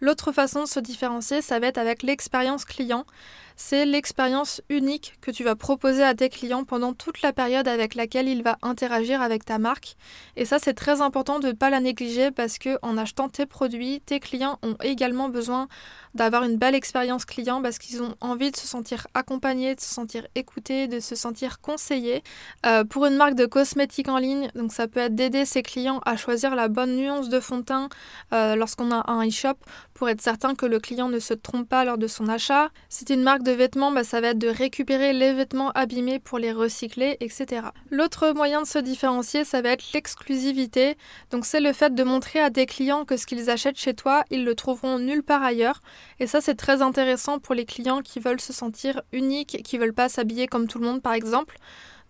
L'autre 0.00 0.32
façon 0.32 0.64
de 0.64 0.68
se 0.68 0.80
différencier, 0.80 1.40
ça 1.40 1.58
va 1.58 1.68
être 1.68 1.78
avec 1.78 2.02
l'expérience 2.02 2.64
client 2.64 3.06
c'est 3.56 3.86
l'expérience 3.86 4.60
unique 4.68 5.18
que 5.20 5.30
tu 5.30 5.44
vas 5.44 5.54
proposer 5.54 6.02
à 6.02 6.14
tes 6.14 6.28
clients 6.28 6.64
pendant 6.64 6.92
toute 6.92 7.22
la 7.22 7.32
période 7.32 7.68
avec 7.68 7.94
laquelle 7.94 8.28
il 8.28 8.42
va 8.42 8.58
interagir 8.62 9.22
avec 9.22 9.44
ta 9.44 9.58
marque. 9.58 9.96
Et 10.36 10.44
ça, 10.44 10.58
c'est 10.58 10.74
très 10.74 11.00
important 11.00 11.38
de 11.38 11.48
ne 11.48 11.52
pas 11.52 11.70
la 11.70 11.80
négliger 11.80 12.30
parce 12.30 12.58
que 12.58 12.78
en 12.82 12.98
achetant 12.98 13.28
tes 13.28 13.46
produits, 13.46 14.00
tes 14.04 14.20
clients 14.20 14.58
ont 14.62 14.76
également 14.82 15.28
besoin 15.28 15.68
d'avoir 16.14 16.44
une 16.44 16.56
belle 16.56 16.74
expérience 16.74 17.24
client 17.24 17.62
parce 17.62 17.78
qu'ils 17.78 18.02
ont 18.02 18.14
envie 18.20 18.50
de 18.50 18.56
se 18.56 18.66
sentir 18.66 19.06
accompagnés, 19.14 19.74
de 19.74 19.80
se 19.80 19.92
sentir 19.92 20.26
écoutés, 20.34 20.88
de 20.88 21.00
se 21.00 21.14
sentir 21.14 21.60
conseillés. 21.60 22.22
Euh, 22.66 22.84
pour 22.84 23.06
une 23.06 23.16
marque 23.16 23.34
de 23.34 23.46
cosmétiques 23.46 24.08
en 24.08 24.18
ligne, 24.18 24.48
donc 24.54 24.72
ça 24.72 24.88
peut 24.88 25.00
être 25.00 25.14
d'aider 25.14 25.44
ses 25.44 25.62
clients 25.62 26.00
à 26.04 26.16
choisir 26.16 26.54
la 26.54 26.68
bonne 26.68 26.96
nuance 26.96 27.28
de 27.28 27.40
fond 27.40 27.58
de 27.58 27.64
teint 27.64 27.88
euh, 28.32 28.56
lorsqu'on 28.56 28.90
a 28.90 29.10
un 29.10 29.26
e-shop 29.26 29.54
pour 29.92 30.08
être 30.08 30.20
certain 30.20 30.54
que 30.54 30.66
le 30.66 30.80
client 30.80 31.08
ne 31.08 31.18
se 31.18 31.34
trompe 31.34 31.68
pas 31.68 31.84
lors 31.84 31.98
de 31.98 32.06
son 32.06 32.28
achat. 32.28 32.70
Une 33.10 33.22
marque 33.22 33.43
de 33.44 33.52
vêtements, 33.52 33.92
bah, 33.92 34.02
ça 34.02 34.20
va 34.20 34.28
être 34.28 34.38
de 34.38 34.48
récupérer 34.48 35.12
les 35.12 35.32
vêtements 35.32 35.70
abîmés 35.72 36.18
pour 36.18 36.38
les 36.38 36.50
recycler, 36.50 37.16
etc. 37.20 37.68
L'autre 37.90 38.32
moyen 38.32 38.62
de 38.62 38.66
se 38.66 38.78
différencier, 38.78 39.44
ça 39.44 39.62
va 39.62 39.70
être 39.70 39.84
l'exclusivité. 39.92 40.96
Donc 41.30 41.46
c'est 41.46 41.60
le 41.60 41.72
fait 41.72 41.94
de 41.94 42.02
montrer 42.02 42.40
à 42.40 42.50
tes 42.50 42.66
clients 42.66 43.04
que 43.04 43.16
ce 43.16 43.26
qu'ils 43.26 43.50
achètent 43.50 43.78
chez 43.78 43.94
toi, 43.94 44.24
ils 44.30 44.44
le 44.44 44.54
trouveront 44.54 44.98
nulle 44.98 45.22
part 45.22 45.42
ailleurs. 45.42 45.80
Et 46.18 46.26
ça, 46.26 46.40
c'est 46.40 46.56
très 46.56 46.82
intéressant 46.82 47.38
pour 47.38 47.54
les 47.54 47.64
clients 47.64 48.00
qui 48.00 48.18
veulent 48.18 48.40
se 48.40 48.52
sentir 48.52 49.02
uniques, 49.12 49.62
qui 49.62 49.78
veulent 49.78 49.94
pas 49.94 50.08
s'habiller 50.08 50.46
comme 50.48 50.66
tout 50.66 50.78
le 50.78 50.86
monde, 50.86 51.02
par 51.02 51.12
exemple. 51.12 51.56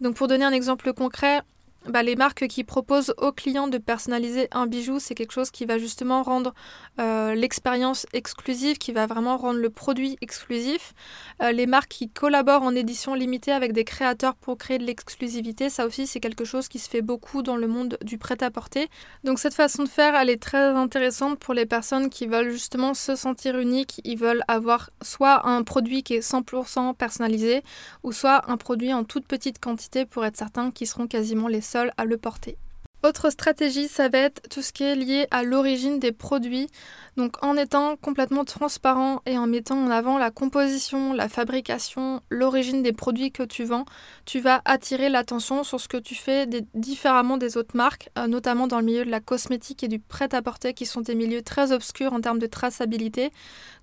Donc 0.00 0.16
pour 0.16 0.28
donner 0.28 0.44
un 0.44 0.52
exemple 0.52 0.92
concret, 0.92 1.42
bah, 1.88 2.02
les 2.02 2.16
marques 2.16 2.46
qui 2.46 2.64
proposent 2.64 3.14
aux 3.18 3.32
clients 3.32 3.68
de 3.68 3.78
personnaliser 3.78 4.48
un 4.52 4.66
bijou, 4.66 4.98
c'est 4.98 5.14
quelque 5.14 5.32
chose 5.32 5.50
qui 5.50 5.66
va 5.66 5.78
justement 5.78 6.22
rendre 6.22 6.54
euh, 6.98 7.34
l'expérience 7.34 8.06
exclusive, 8.12 8.78
qui 8.78 8.92
va 8.92 9.06
vraiment 9.06 9.36
rendre 9.36 9.58
le 9.58 9.68
produit 9.68 10.16
exclusif. 10.22 10.94
Euh, 11.42 11.52
les 11.52 11.66
marques 11.66 11.90
qui 11.90 12.08
collaborent 12.08 12.62
en 12.62 12.74
édition 12.74 13.14
limitée 13.14 13.52
avec 13.52 13.72
des 13.72 13.84
créateurs 13.84 14.34
pour 14.34 14.56
créer 14.56 14.78
de 14.78 14.84
l'exclusivité, 14.84 15.68
ça 15.68 15.84
aussi 15.84 16.06
c'est 16.06 16.20
quelque 16.20 16.44
chose 16.44 16.68
qui 16.68 16.78
se 16.78 16.88
fait 16.88 17.02
beaucoup 17.02 17.42
dans 17.42 17.56
le 17.56 17.66
monde 17.66 17.98
du 18.02 18.16
prêt-à-porter. 18.16 18.88
Donc 19.24 19.38
cette 19.38 19.54
façon 19.54 19.84
de 19.84 19.88
faire, 19.88 20.14
elle 20.14 20.30
est 20.30 20.42
très 20.42 20.68
intéressante 20.68 21.38
pour 21.38 21.52
les 21.52 21.66
personnes 21.66 22.08
qui 22.08 22.26
veulent 22.26 22.50
justement 22.50 22.94
se 22.94 23.14
sentir 23.14 23.58
uniques, 23.58 24.00
ils 24.04 24.18
veulent 24.18 24.42
avoir 24.48 24.90
soit 25.02 25.46
un 25.46 25.62
produit 25.62 26.02
qui 26.02 26.14
est 26.14 26.26
100% 26.26 26.94
personnalisé, 26.94 27.62
ou 28.02 28.12
soit 28.12 28.50
un 28.50 28.56
produit 28.56 28.94
en 28.94 29.04
toute 29.04 29.26
petite 29.26 29.58
quantité 29.58 30.06
pour 30.06 30.24
être 30.24 30.36
certain 30.36 30.70
qu'ils 30.70 30.86
seront 30.86 31.06
quasiment 31.06 31.48
les 31.48 31.60
à 31.96 32.04
le 32.04 32.16
porter. 32.16 32.58
Autre 33.04 33.28
stratégie, 33.28 33.86
ça 33.86 34.08
va 34.08 34.16
être 34.16 34.40
tout 34.48 34.62
ce 34.62 34.72
qui 34.72 34.82
est 34.82 34.96
lié 34.96 35.26
à 35.30 35.42
l'origine 35.42 35.98
des 35.98 36.10
produits. 36.10 36.70
Donc 37.18 37.36
en 37.44 37.54
étant 37.54 37.96
complètement 37.96 38.46
transparent 38.46 39.20
et 39.26 39.36
en 39.36 39.46
mettant 39.46 39.76
en 39.76 39.90
avant 39.90 40.16
la 40.16 40.30
composition, 40.30 41.12
la 41.12 41.28
fabrication, 41.28 42.22
l'origine 42.30 42.82
des 42.82 42.94
produits 42.94 43.30
que 43.30 43.42
tu 43.42 43.64
vends, 43.64 43.84
tu 44.24 44.40
vas 44.40 44.62
attirer 44.64 45.10
l'attention 45.10 45.64
sur 45.64 45.80
ce 45.80 45.86
que 45.86 45.98
tu 45.98 46.14
fais 46.14 46.48
différemment 46.72 47.36
des 47.36 47.58
autres 47.58 47.76
marques, 47.76 48.08
euh, 48.18 48.26
notamment 48.26 48.66
dans 48.66 48.80
le 48.80 48.86
milieu 48.86 49.04
de 49.04 49.10
la 49.10 49.20
cosmétique 49.20 49.84
et 49.84 49.88
du 49.88 49.98
prêt-à-porter 49.98 50.72
qui 50.72 50.86
sont 50.86 51.02
des 51.02 51.14
milieux 51.14 51.42
très 51.42 51.72
obscurs 51.72 52.14
en 52.14 52.22
termes 52.22 52.38
de 52.38 52.46
traçabilité. 52.46 53.32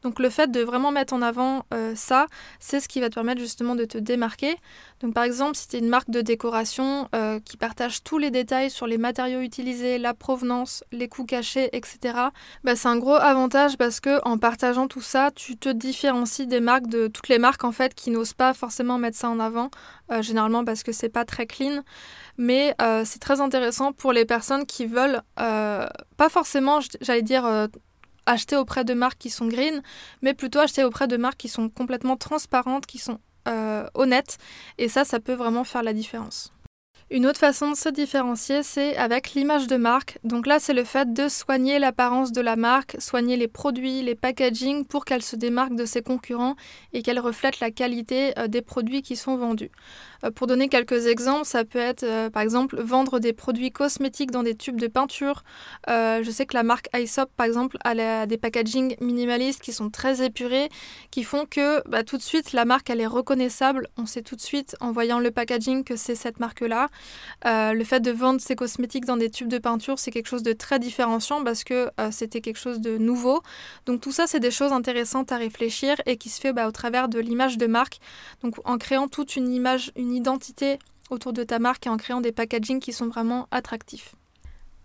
Donc 0.02 0.20
le 0.20 0.32
fait 0.32 0.52
de 0.52 0.62
vraiment 0.62 0.92
mettre 0.92 1.14
en 1.14 1.22
avant 1.22 1.66
euh, 1.76 1.94
ça, 1.96 2.26
c'est 2.60 2.80
ce 2.80 2.88
qui 2.90 3.00
va 3.00 3.10
te 3.10 3.14
permettre 3.14 3.40
justement 3.40 3.76
de 3.76 3.86
te 3.86 4.00
démarquer. 4.00 4.58
Donc 5.00 5.14
par 5.14 5.24
exemple, 5.24 5.56
si 5.56 5.68
tu 5.68 5.76
es 5.76 5.80
une 5.80 5.90
marque 5.90 6.10
de 6.10 6.22
décoration 6.22 7.08
euh, 7.16 7.40
qui 7.40 7.56
partage 7.56 8.04
tous 8.04 8.18
les 8.18 8.32
détails 8.32 8.72
sur 8.72 8.88
les 8.88 8.98
matériaux 8.98 9.11
matériaux 9.12 9.42
utilisés, 9.42 9.98
la 9.98 10.14
provenance, 10.14 10.86
les 10.94 11.10
coûts 11.10 11.26
cachés, 11.26 11.68
etc. 11.76 11.98
Bah, 12.64 12.78
c'est 12.78 12.88
un 12.88 12.98
gros 12.98 13.16
avantage 13.16 13.76
parce 13.76 14.00
que 14.00 14.26
en 14.26 14.38
partageant 14.38 14.88
tout 14.88 15.02
ça, 15.02 15.32
tu 15.36 15.58
te 15.58 15.68
différencies 15.68 16.48
des 16.48 16.62
marques 16.62 16.88
de 16.88 17.08
toutes 17.08 17.28
les 17.28 17.38
marques 17.38 17.66
en 17.66 17.74
fait 17.74 17.94
qui 17.94 18.10
n'osent 18.10 18.34
pas 18.34 18.54
forcément 18.54 18.98
mettre 18.98 19.18
ça 19.18 19.28
en 19.28 19.42
avant, 19.42 19.70
euh, 20.14 20.22
généralement 20.22 20.64
parce 20.64 20.84
que 20.84 20.94
c'est 20.94 21.10
pas 21.10 21.26
très 21.26 21.46
clean. 21.46 21.84
Mais 22.38 22.74
euh, 22.82 23.04
c'est 23.06 23.20
très 23.20 23.42
intéressant 23.42 23.92
pour 23.92 24.14
les 24.14 24.24
personnes 24.24 24.66
qui 24.66 24.86
veulent 24.86 25.22
euh, 25.42 25.86
pas 26.16 26.30
forcément, 26.30 26.80
j'allais 27.02 27.22
dire 27.22 27.44
acheter 28.26 28.56
auprès 28.56 28.86
de 28.86 28.94
marques 28.94 29.18
qui 29.18 29.30
sont 29.30 29.48
green, 29.48 29.82
mais 30.22 30.34
plutôt 30.34 30.60
acheter 30.60 30.86
auprès 30.86 31.10
de 31.10 31.18
marques 31.18 31.38
qui 31.38 31.50
sont 31.50 31.68
complètement 31.68 32.16
transparentes, 32.16 32.86
qui 32.86 32.98
sont 32.98 33.20
honnêtes. 33.94 34.38
Et 34.78 34.88
ça, 34.88 35.04
ça 35.04 35.20
peut 35.20 35.34
vraiment 35.34 35.66
faire 35.66 35.84
la 35.84 35.92
différence. 35.92 36.54
Une 37.14 37.28
autre 37.28 37.42
façon 37.42 37.72
de 37.72 37.76
se 37.76 37.90
différencier, 37.90 38.64
c'est 38.64 38.96
avec 38.96 39.34
l'image 39.34 39.68
de 39.68 39.76
marque. 39.76 40.18
Donc 40.24 40.48
là, 40.48 40.60
c'est 40.60 40.74
le 40.74 40.86
fait 40.86 41.12
de 41.12 41.28
soigner 41.28 41.78
l'apparence 41.78 42.32
de 42.32 42.40
la 42.40 42.56
marque, 42.56 42.96
soigner 43.00 43.36
les 43.36 43.50
produits, 43.50 44.02
les 44.02 44.16
packaging 44.16 44.86
pour 44.86 45.04
qu'elle 45.04 45.22
se 45.22 45.36
démarque 45.36 45.76
de 45.76 45.84
ses 45.84 46.02
concurrents 46.02 46.56
et 46.94 47.02
qu'elle 47.02 47.20
reflète 47.20 47.60
la 47.60 47.70
qualité 47.70 48.32
euh, 48.40 48.48
des 48.48 48.62
produits 48.62 49.02
qui 49.02 49.18
sont 49.18 49.36
vendus. 49.36 49.72
Euh, 50.24 50.32
pour 50.32 50.48
donner 50.48 50.70
quelques 50.70 51.08
exemples, 51.08 51.44
ça 51.44 51.66
peut 51.66 51.80
être 51.80 52.04
euh, 52.04 52.30
par 52.30 52.44
exemple 52.44 52.82
vendre 52.82 53.20
des 53.20 53.34
produits 53.34 53.72
cosmétiques 53.72 54.32
dans 54.32 54.44
des 54.44 54.56
tubes 54.56 54.80
de 54.80 54.88
peinture. 54.88 55.44
je 55.90 56.30
sais 56.32 56.46
que 56.46 56.54
la 56.54 56.64
marque 56.64 56.88
Aesop, 56.94 57.30
par 57.36 57.46
exemple, 57.46 57.78
a 57.84 58.26
des 58.26 58.38
packaging 58.38 58.96
minimalistes 59.02 59.60
qui 59.60 59.74
sont 59.74 59.90
très 59.90 60.24
épurés, 60.24 60.70
qui 61.10 61.24
font 61.24 61.46
que 61.46 61.86
bah, 61.90 62.04
tout 62.06 62.16
de 62.16 62.22
suite 62.22 62.54
la 62.54 62.64
marque 62.64 62.90
elle 62.90 63.02
est 63.02 63.08
reconnaissable. 63.08 63.90
On 63.98 64.06
sait 64.06 64.22
tout 64.22 64.38
de 64.38 64.42
suite 64.42 64.78
en 64.80 64.94
voyant 64.94 65.20
le 65.20 65.32
packaging 65.32 65.84
que 65.84 65.98
c'est 65.98 66.16
cette 66.16 66.40
marque-là. 66.40 66.88
Euh, 67.46 67.74
le 67.74 67.84
fait 67.84 68.00
de 68.00 68.12
vendre 68.12 68.40
ces 68.40 68.56
cosmétiques 68.56 69.06
dans 69.06 69.18
des 69.18 69.30
tubes 69.30 69.48
de 69.48 69.58
peinture, 69.58 70.00
c'est 70.00 70.12
quelque 70.12 70.28
chose 70.28 70.44
de 70.44 70.54
très 70.54 70.80
différenciant 70.80 71.44
parce 71.44 71.64
que 71.64 71.90
euh, 72.00 72.10
c'était 72.12 72.42
quelque 72.42 72.60
chose 72.60 72.80
de 72.82 72.98
nouveau. 72.98 73.42
Donc 73.86 74.02
tout 74.02 74.12
ça, 74.12 74.28
c'est 74.28 74.40
des 74.40 74.52
choses 74.52 74.72
intéressantes 74.72 75.32
à 75.32 75.38
réfléchir 75.38 75.96
et 76.06 76.18
qui 76.18 76.30
se 76.30 76.40
fait 76.40 76.54
bah, 76.54 76.68
au 76.68 76.72
travers 76.72 77.10
de 77.10 77.20
l'image 77.20 77.58
de 77.58 77.68
marque. 77.68 78.00
Donc 78.44 78.56
en 78.66 78.78
créant 78.78 79.08
toute 79.08 79.36
une 79.36 79.52
image, 79.52 79.92
une 79.96 80.14
identité 80.14 80.78
autour 81.10 81.34
de 81.34 81.44
ta 81.44 81.60
marque 81.60 81.88
et 81.88 81.90
en 81.90 81.98
créant 81.98 82.22
des 82.22 82.32
packagings 82.32 82.80
qui 82.80 82.94
sont 82.94 83.08
vraiment 83.08 83.48
attractifs. 83.52 84.16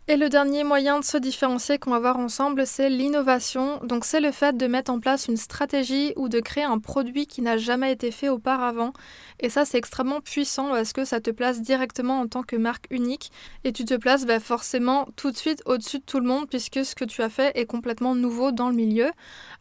Et 0.09 0.17
le 0.17 0.29
dernier 0.29 0.63
moyen 0.63 1.01
de 1.01 1.05
se 1.05 1.17
différencier 1.17 1.79
qu'on 1.79 1.91
va 1.91 1.99
voir 1.99 2.17
ensemble, 2.17 2.65
c'est 2.65 2.89
l'innovation. 2.89 3.81
Donc 3.83 4.05
c'est 4.05 4.21
le 4.21 4.31
fait 4.31 4.57
de 4.57 4.69
mettre 4.69 4.93
en 4.93 5.01
place 5.01 5.27
une 5.27 5.37
stratégie 5.37 6.13
ou 6.15 6.29
de 6.29 6.39
créer 6.39 6.63
un 6.63 6.79
produit 6.79 7.27
qui 7.27 7.43
n'a 7.43 7.57
jamais 7.57 7.91
été 7.91 8.13
fait 8.13 8.29
auparavant. 8.29 8.93
Et 9.41 9.49
ça 9.49 9.65
c'est 9.65 9.79
extrêmement 9.79 10.21
puissant 10.21 10.69
parce 10.69 10.93
que 10.93 11.05
ça 11.05 11.21
te 11.21 11.33
place 11.33 11.61
directement 11.61 12.21
en 12.21 12.29
tant 12.29 12.45
que 12.45 12.55
marque 12.55 12.87
unique 12.91 13.33
et 13.65 13.73
tu 13.73 13.85
te 13.85 13.95
places 13.95 14.27
bah, 14.27 14.39
forcément 14.39 15.09
tout 15.17 15.33
de 15.33 15.37
suite 15.37 15.61
au-dessus 15.67 15.99
de 15.99 16.05
tout 16.05 16.21
le 16.21 16.29
monde 16.29 16.49
puisque 16.49 16.85
ce 16.85 16.95
que 16.95 17.05
tu 17.05 17.21
as 17.23 17.29
fait 17.29 17.51
est 17.59 17.67
complètement 17.67 18.15
nouveau 18.15 18.53
dans 18.53 18.69
le 18.69 18.77
milieu. 18.77 19.11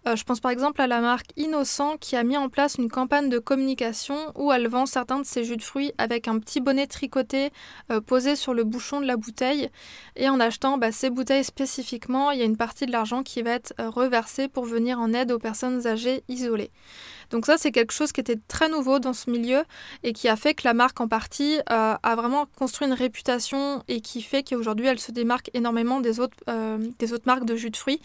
Euh, 0.08 0.16
je 0.16 0.24
pense 0.26 0.42
par 0.42 0.52
exemple 0.52 0.80
à 0.80 0.86
la 0.86 1.02
marque 1.02 1.32
Innocent 1.38 1.98
qui 1.98 2.16
a 2.16 2.24
mis 2.24 2.38
en 2.38 2.50
place 2.50 2.76
une 2.76 2.90
campagne 2.90 3.30
de 3.30 3.40
communication 3.40 4.16
où 4.36 4.52
elle 4.52 4.68
vend 4.68 4.86
certains 4.86 5.18
de 5.18 5.26
ses 5.26 5.44
jus 5.44 5.58
de 5.58 5.64
fruits 5.64 5.92
avec 5.98 6.28
un 6.28 6.38
petit 6.38 6.62
bonnet 6.62 6.86
tricoté 6.86 7.50
euh, 7.92 8.00
posé 8.00 8.36
sur 8.36 8.54
le 8.54 8.64
bouchon 8.64 9.02
de 9.02 9.08
la 9.08 9.18
bouteille. 9.18 9.72
Achetant 10.40 10.78
bah, 10.78 10.92
ces 10.92 11.10
bouteilles 11.10 11.44
spécifiquement, 11.44 12.32
il 12.32 12.40
y 12.40 12.42
a 12.42 12.46
une 12.46 12.58
partie 12.58 12.86
de 12.86 12.92
l'argent 12.92 13.24
qui 13.24 13.42
va 13.42 13.52
être 13.52 13.74
euh, 13.80 13.90
reversée 13.90 14.48
pour 14.48 14.66
venir 14.66 15.00
en 15.00 15.14
aide 15.14 15.32
aux 15.32 15.40
personnes 15.40 15.88
âgées 15.88 16.24
isolées. 16.28 16.72
Donc 17.32 17.46
ça, 17.46 17.58
c'est 17.58 17.72
quelque 17.72 17.94
chose 17.94 18.12
qui 18.12 18.22
était 18.22 18.40
très 18.48 18.70
nouveau 18.70 19.00
dans 19.00 19.14
ce 19.14 19.30
milieu 19.30 19.64
et 20.04 20.14
qui 20.14 20.28
a 20.28 20.36
fait 20.36 20.54
que 20.54 20.62
la 20.66 20.74
marque 20.74 21.00
en 21.02 21.08
partie 21.08 21.58
euh, 21.72 21.96
a 22.02 22.16
vraiment 22.16 22.46
construit 22.58 22.88
une 22.88 22.94
réputation 22.94 23.84
et 23.88 24.02
qui 24.02 24.22
fait 24.22 24.44
qu'aujourd'hui, 24.44 24.88
elle 24.88 25.00
se 25.00 25.12
démarque 25.12 25.50
énormément 25.54 26.02
des 26.02 26.20
autres, 26.20 26.38
euh, 26.50 26.78
des 27.00 27.14
autres 27.14 27.26
marques 27.26 27.46
de 27.46 27.56
jus 27.56 27.72
de 27.72 27.78
fruits, 27.78 28.00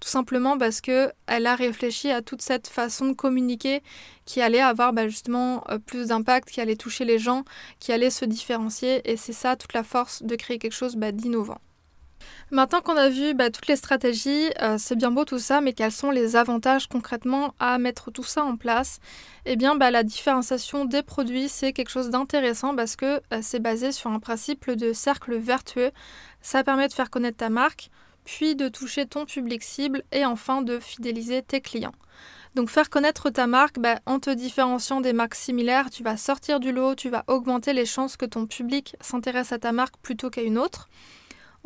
tout 0.00 0.08
simplement 0.08 0.58
parce 0.58 0.80
qu'elle 0.80 1.12
a 1.26 1.54
réfléchi 1.54 2.10
à 2.10 2.22
toute 2.22 2.42
cette 2.42 2.68
façon 2.68 3.06
de 3.06 3.12
communiquer 3.14 3.82
qui 4.24 4.42
allait 4.42 4.60
avoir 4.60 4.92
bah, 4.92 5.08
justement 5.08 5.64
plus 5.86 6.08
d'impact, 6.08 6.50
qui 6.50 6.60
allait 6.60 6.76
toucher 6.76 7.04
les 7.04 7.18
gens, 7.18 7.44
qui 7.80 7.92
allait 7.92 8.10
se 8.10 8.24
différencier 8.24 9.00
et 9.10 9.16
c'est 9.16 9.32
ça 9.32 9.56
toute 9.56 9.72
la 9.72 9.82
force 9.82 10.22
de 10.22 10.36
créer 10.36 10.58
quelque 10.58 10.72
chose 10.72 10.96
bah, 10.96 11.12
d'innovant. 11.12 11.58
Maintenant 12.52 12.80
qu'on 12.80 12.96
a 12.96 13.08
vu 13.08 13.34
bah, 13.34 13.50
toutes 13.50 13.66
les 13.66 13.74
stratégies, 13.74 14.50
euh, 14.62 14.76
c'est 14.78 14.94
bien 14.94 15.10
beau 15.10 15.24
tout 15.24 15.40
ça, 15.40 15.60
mais 15.60 15.72
quels 15.72 15.90
sont 15.90 16.12
les 16.12 16.36
avantages 16.36 16.86
concrètement 16.86 17.54
à 17.58 17.78
mettre 17.78 18.12
tout 18.12 18.22
ça 18.22 18.44
en 18.44 18.56
place? 18.56 19.00
Eh 19.46 19.56
bien, 19.56 19.74
bah, 19.74 19.90
la 19.90 20.04
différenciation 20.04 20.84
des 20.84 21.02
produits, 21.02 21.48
c'est 21.48 21.72
quelque 21.72 21.90
chose 21.90 22.10
d'intéressant 22.10 22.76
parce 22.76 22.94
que 22.94 23.20
euh, 23.32 23.40
c'est 23.42 23.58
basé 23.58 23.90
sur 23.90 24.10
un 24.10 24.20
principe 24.20 24.70
de 24.70 24.92
cercle 24.92 25.36
vertueux. 25.36 25.90
Ça 26.40 26.62
permet 26.62 26.86
de 26.86 26.92
faire 26.92 27.10
connaître 27.10 27.38
ta 27.38 27.48
marque, 27.48 27.90
puis 28.24 28.54
de 28.54 28.68
toucher 28.68 29.06
ton 29.06 29.24
public 29.24 29.64
cible 29.64 30.04
et 30.12 30.24
enfin 30.24 30.62
de 30.62 30.78
fidéliser 30.78 31.42
tes 31.42 31.60
clients. 31.60 31.94
Donc 32.54 32.70
faire 32.70 32.90
connaître 32.90 33.28
ta 33.28 33.46
marque, 33.46 33.78
bah, 33.78 33.98
en 34.06 34.20
te 34.20 34.30
différenciant 34.30 35.00
des 35.00 35.12
marques 35.12 35.34
similaires, 35.34 35.90
tu 35.90 36.02
vas 36.02 36.16
sortir 36.16 36.60
du 36.60 36.72
lot, 36.72 36.94
tu 36.94 37.10
vas 37.10 37.24
augmenter 37.26 37.72
les 37.72 37.86
chances 37.86 38.16
que 38.16 38.24
ton 38.24 38.46
public 38.46 38.96
s'intéresse 39.00 39.52
à 39.52 39.58
ta 39.58 39.72
marque 39.72 39.96
plutôt 39.98 40.30
qu'à 40.30 40.42
une 40.42 40.58
autre 40.58 40.88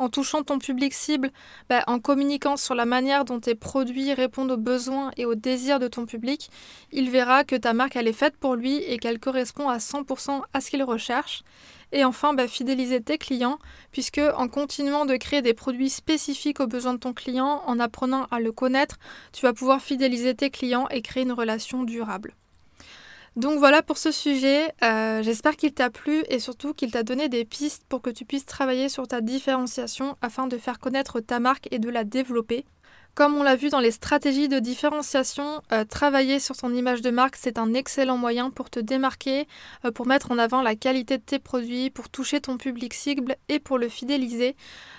en 0.01 0.09
touchant 0.09 0.41
ton 0.41 0.57
public 0.57 0.93
cible, 0.93 1.31
bah, 1.69 1.83
en 1.85 1.99
communiquant 1.99 2.57
sur 2.57 2.73
la 2.73 2.85
manière 2.85 3.23
dont 3.23 3.39
tes 3.39 3.53
produits 3.53 4.13
répondent 4.13 4.51
aux 4.51 4.57
besoins 4.57 5.11
et 5.15 5.25
aux 5.25 5.35
désirs 5.35 5.77
de 5.77 5.87
ton 5.87 6.07
public, 6.07 6.49
il 6.91 7.11
verra 7.11 7.43
que 7.43 7.55
ta 7.55 7.73
marque 7.73 7.95
est 7.95 8.11
faite 8.11 8.35
pour 8.35 8.55
lui 8.55 8.77
et 8.77 8.97
qu'elle 8.97 9.19
correspond 9.19 9.69
à 9.69 9.77
100% 9.77 10.41
à 10.53 10.59
ce 10.61 10.71
qu'il 10.71 10.83
recherche. 10.83 11.43
Et 11.91 12.03
enfin, 12.03 12.33
bah, 12.33 12.47
fidéliser 12.47 12.99
tes 13.01 13.19
clients, 13.19 13.59
puisque 13.91 14.21
en 14.37 14.47
continuant 14.47 15.05
de 15.05 15.17
créer 15.17 15.43
des 15.43 15.53
produits 15.53 15.89
spécifiques 15.89 16.61
aux 16.61 16.67
besoins 16.67 16.93
de 16.93 16.99
ton 16.99 17.13
client, 17.13 17.61
en 17.67 17.79
apprenant 17.79 18.25
à 18.31 18.39
le 18.39 18.51
connaître, 18.51 18.97
tu 19.33 19.45
vas 19.45 19.53
pouvoir 19.53 19.81
fidéliser 19.81 20.33
tes 20.33 20.49
clients 20.49 20.87
et 20.89 21.03
créer 21.03 21.23
une 21.23 21.33
relation 21.33 21.83
durable. 21.83 22.33
Donc 23.37 23.59
voilà 23.59 23.81
pour 23.81 23.97
ce 23.97 24.11
sujet, 24.11 24.73
euh, 24.83 25.23
j'espère 25.23 25.55
qu'il 25.55 25.73
t'a 25.73 25.89
plu 25.89 26.23
et 26.27 26.39
surtout 26.39 26.73
qu'il 26.73 26.91
t'a 26.91 27.03
donné 27.03 27.29
des 27.29 27.45
pistes 27.45 27.83
pour 27.87 28.01
que 28.01 28.09
tu 28.09 28.25
puisses 28.25 28.45
travailler 28.45 28.89
sur 28.89 29.07
ta 29.07 29.21
différenciation 29.21 30.17
afin 30.21 30.47
de 30.47 30.57
faire 30.57 30.79
connaître 30.79 31.21
ta 31.21 31.39
marque 31.39 31.69
et 31.71 31.79
de 31.79 31.89
la 31.89 32.03
développer. 32.03 32.65
Comme 33.13 33.35
on 33.35 33.43
l'a 33.43 33.57
vu 33.57 33.67
dans 33.67 33.81
les 33.81 33.91
stratégies 33.91 34.47
de 34.47 34.59
différenciation, 34.59 35.61
euh, 35.73 35.83
travailler 35.83 36.39
sur 36.39 36.55
ton 36.55 36.73
image 36.73 37.01
de 37.01 37.09
marque, 37.09 37.35
c'est 37.35 37.59
un 37.59 37.73
excellent 37.73 38.15
moyen 38.15 38.49
pour 38.49 38.69
te 38.69 38.79
démarquer, 38.79 39.49
euh, 39.83 39.91
pour 39.91 40.07
mettre 40.07 40.31
en 40.31 40.37
avant 40.37 40.61
la 40.61 40.75
qualité 40.75 41.17
de 41.17 41.23
tes 41.23 41.37
produits, 41.37 41.89
pour 41.89 42.07
toucher 42.07 42.39
ton 42.39 42.55
public 42.55 42.93
cible 42.93 43.35
et 43.49 43.59
pour 43.59 43.77
le 43.77 43.89
fidéliser. 43.89 44.55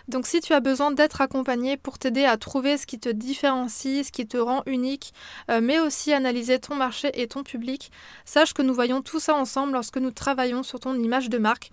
Donc 0.09 0.27
si 0.27 0.41
tu 0.41 0.53
as 0.53 0.61
besoin 0.61 0.91
d'être 0.91 1.23
accompagné 1.23 1.79
pour 1.79 1.99
t'aider 1.99 2.27
à 2.27 2.37
trouver 2.37 2.77
ce 2.77 2.87
qui 2.87 2.99
te 2.99 3.09
différencie, 3.09 4.07
ce 4.07 4.13
qui 4.13 4.27
te 4.27 4.37
rend 4.37 4.63
unique, 4.67 5.15
euh, 5.51 5.63
mais 5.63 5.81
aussi 5.81 6.13
analyser 6.13 6.59
ton 6.59 6.75
marché 6.75 7.11
et 7.15 7.29
ton 7.29 7.43
public, 7.43 7.91
sache 8.27 8.53
que 8.53 8.61
nous 8.61 8.75
voyons 8.75 9.01
tout 9.01 9.21
ça 9.21 9.35
ensemble 9.35 9.73
lorsque 9.73 9.97
nous 9.97 10.11
travaillons 10.11 10.63
sur 10.63 10.81
ton 10.81 10.95
image 10.97 11.31
de 11.31 11.39
marque. 11.39 11.71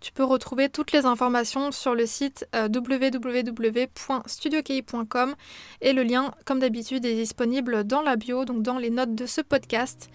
Tu 0.00 0.12
peux 0.12 0.24
retrouver 0.24 0.68
toutes 0.70 0.92
les 0.92 1.04
informations 1.04 1.72
sur 1.72 1.94
le 1.94 2.06
site 2.06 2.48
euh, 2.56 2.70
www.studioki.com 2.74 5.34
et 5.82 5.92
le 5.92 6.02
lien, 6.02 6.32
comme 6.46 6.58
d'habitude, 6.58 7.04
est 7.04 7.16
disponible 7.16 7.84
dans 7.84 8.00
la 8.00 8.16
bio, 8.16 8.46
donc 8.46 8.62
dans 8.62 8.78
les 8.78 8.88
notes 8.88 9.14
de 9.14 9.26
ce 9.26 9.42
podcast. 9.42 10.08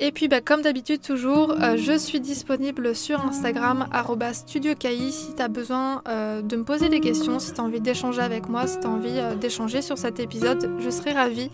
Et 0.00 0.12
puis, 0.12 0.28
bah, 0.28 0.40
comme 0.40 0.62
d'habitude, 0.62 1.02
toujours, 1.02 1.50
euh, 1.60 1.76
je 1.76 1.98
suis 1.98 2.20
disponible 2.20 2.96
sur 2.96 3.20
Instagram, 3.20 3.86
StudioKI, 4.32 5.12
si 5.12 5.34
tu 5.34 5.42
as 5.42 5.48
besoin 5.48 6.00
euh, 6.08 6.40
de 6.40 6.56
me 6.56 6.64
poser 6.64 6.88
des 6.88 7.00
questions, 7.00 7.38
si 7.38 7.52
tu 7.52 7.60
as 7.60 7.64
envie 7.64 7.82
d'échanger 7.82 8.22
avec 8.22 8.48
moi, 8.48 8.66
si 8.66 8.80
tu 8.80 8.86
as 8.86 8.90
envie 8.90 9.20
d'échanger 9.38 9.82
sur 9.82 9.98
cet 9.98 10.20
épisode, 10.20 10.70
je 10.80 10.88
serai 10.88 11.12
ravie. 11.12 11.50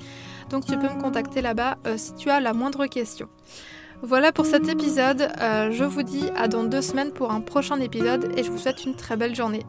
Donc, 0.51 0.65
tu 0.65 0.79
peux 0.79 0.89
me 0.89 1.01
contacter 1.01 1.43
là-bas 1.43 1.79
si 1.97 2.15
tu 2.15 2.31
as 2.31 2.39
la 2.39 2.53
moindre 2.53 2.87
question. 2.87 3.29
Voilà 4.03 4.33
pour 4.33 4.47
cet 4.47 4.69
épisode. 4.69 5.29
Euh, 5.41 5.71
je 5.73 5.85
vous 5.85 6.03
dis 6.03 6.25
à 6.37 6.49
dans 6.49 6.65
deux 6.65 6.83
semaines 6.83 7.11
pour 7.11 7.33
un 7.33 7.41
prochain 7.41 7.81
épisode 7.81 8.33
et 8.37 8.45
je 8.45 8.51
vous 8.51 8.59
souhaite 8.59 8.85
une 8.85 8.95
très 8.95 9.17
belle 9.17 9.35
journée. 9.35 9.65